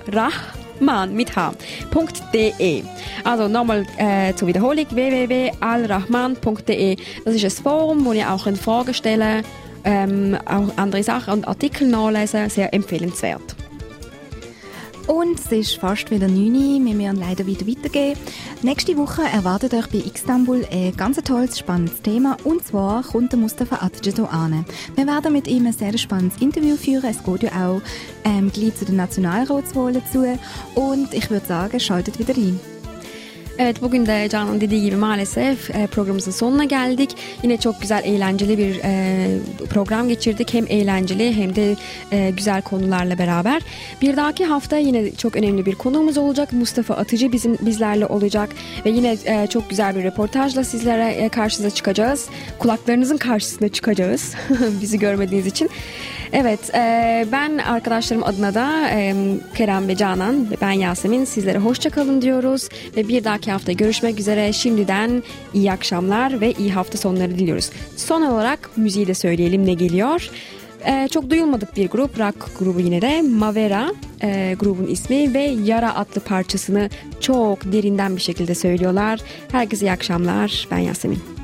[0.80, 2.84] Rahman mit H.de.
[3.24, 6.96] Also nochmal äh, zur Wiederholung www.alrahman.de.
[7.24, 9.44] Das ist ein Forum, wo ihr auch könnt Fragen stellen
[9.86, 12.50] ähm, auch andere Sachen und Artikel nachlesen.
[12.50, 13.56] Sehr empfehlenswert.
[15.08, 16.86] Und es ist fast wieder 9 Uhr.
[16.86, 18.18] Wir müssen leider wieder weitergehen.
[18.64, 22.38] Nächste Woche erwartet euch bei Istanbul ein ganz tolles, spannendes Thema.
[22.44, 24.66] Und zwar kommt der Mustafa hier an.
[24.96, 27.10] Wir werden mit ihm ein sehr spannendes Interview führen.
[27.10, 27.82] Es geht ja auch
[28.24, 30.40] ähm, gleich zu den Nationalratswahlen zu.
[30.74, 32.60] Und ich würde sagen, schaltet wieder rein.
[33.58, 37.10] Evet bugün de Canan dediği gibi maalesef e, programımızın sonuna geldik.
[37.44, 39.28] Yine çok güzel eğlenceli bir e,
[39.70, 40.54] program geçirdik.
[40.54, 41.76] Hem eğlenceli hem de
[42.12, 43.62] e, güzel konularla beraber.
[44.02, 46.54] Bir dahaki hafta yine çok önemli bir konuğumuz olacak.
[46.54, 48.50] Mustafa Atıcı bizim bizlerle olacak
[48.86, 52.30] ve yine çok güzel bir reportajla sizlere karşınıza çıkacağız.
[52.60, 54.34] Kulaklarınızın karşısına çıkacağız.
[54.82, 55.70] Bizi görmediğiniz için.
[56.38, 59.16] Evet, e, ben arkadaşlarım adına da e,
[59.56, 64.20] Kerem ve Canan ve ben Yasemin sizlere hoşça kalın diyoruz ve bir dahaki hafta görüşmek
[64.20, 64.54] üzere.
[64.54, 65.24] Şimdiden
[65.54, 67.70] iyi akşamlar ve iyi hafta sonları diliyoruz.
[67.98, 70.30] Son olarak müziği de söyleyelim ne geliyor.
[70.86, 73.92] E, çok duyulmadık bir grup, rock grubu yine de Mavera
[74.24, 79.20] e, grubun ismi ve Yara adlı parçasını çok derinden bir şekilde söylüyorlar.
[79.52, 80.68] Herkese iyi akşamlar.
[80.72, 81.35] Ben Yasemin.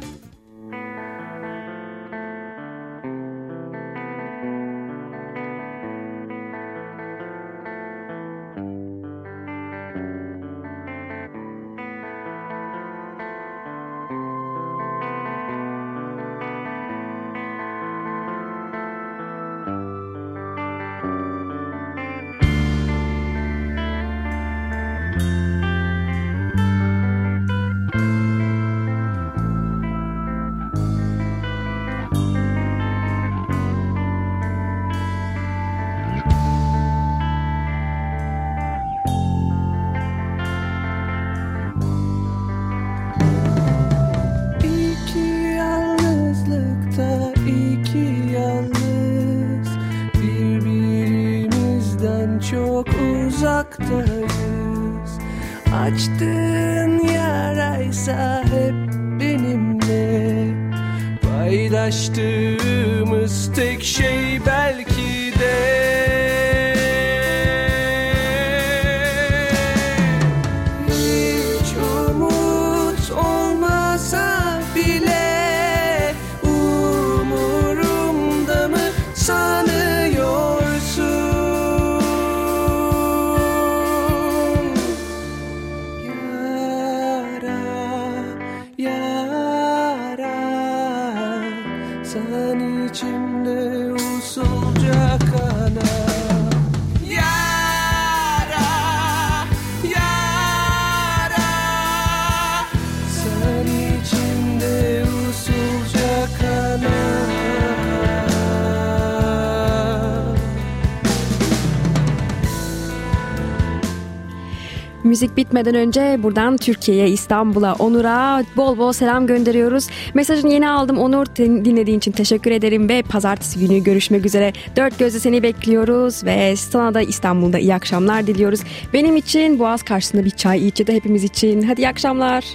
[115.21, 119.87] Müzik bitmeden önce buradan Türkiye'ye, İstanbul'a, Onur'a bol bol selam gönderiyoruz.
[120.13, 121.25] Mesajını yeni aldım Onur.
[121.35, 124.53] Din- Dinlediğin için teşekkür ederim ve pazartesi günü görüşmek üzere.
[124.75, 128.61] Dört gözle seni bekliyoruz ve sana da İstanbul'da iyi akşamlar diliyoruz.
[128.93, 131.61] Benim için Boğaz karşısında bir çay iç ya da hepimiz için.
[131.61, 132.45] Hadi iyi akşamlar.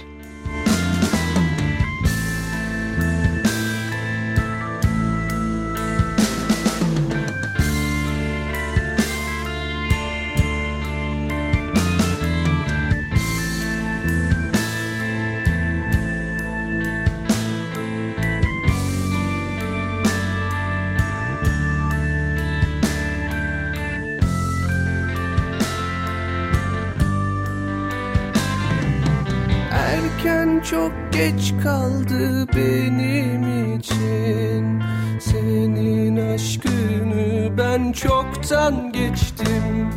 [31.17, 34.81] Geç kaldı benim için.
[35.19, 39.89] Senin aşkını ben çoktan geçtim.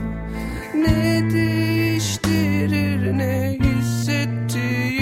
[0.75, 5.01] Ne değiştirir ne hissettiğin?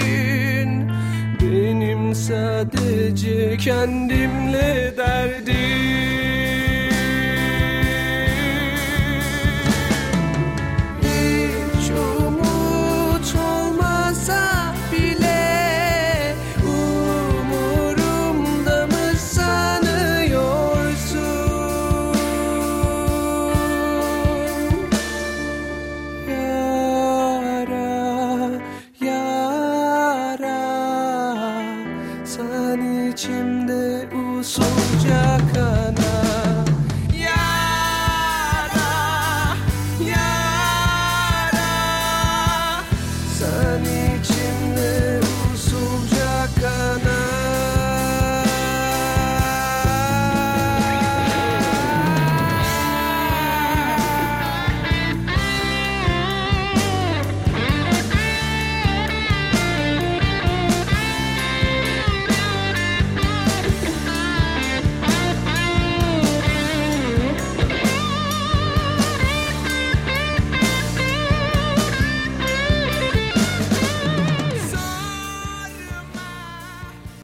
[1.41, 5.45] Benim sadece kendimle der